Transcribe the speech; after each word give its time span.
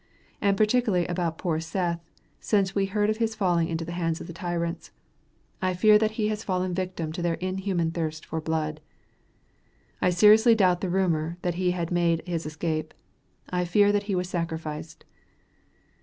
And 0.41 0.57
particularly 0.57 1.05
about 1.05 1.37
poor 1.37 1.59
Seth, 1.59 1.99
since 2.39 2.73
we 2.73 2.87
heard 2.87 3.11
of 3.11 3.17
his 3.17 3.35
falling 3.35 3.67
into 3.67 3.85
the 3.85 3.91
hands 3.91 4.19
of 4.19 4.25
the 4.25 4.33
tyrants. 4.33 4.89
I 5.61 5.75
fear 5.75 5.99
that 5.99 6.13
he 6.17 6.27
has 6.29 6.43
fallen 6.43 6.71
a 6.71 6.73
victim 6.73 7.11
to 7.11 7.21
their 7.21 7.35
inhuman 7.35 7.91
thirst 7.91 8.25
for 8.25 8.41
blood. 8.41 8.79
I 10.01 10.09
seriously 10.09 10.55
doubt 10.55 10.81
the 10.81 10.89
rumor, 10.89 11.37
that 11.43 11.53
he 11.53 11.69
had 11.69 11.91
made 11.91 12.23
his 12.27 12.47
escape. 12.47 12.95
I 13.51 13.63
fear 13.63 13.91
that 13.91 14.03
he 14.09 14.15
was 14.15 14.27
sacrificed. 14.27 15.05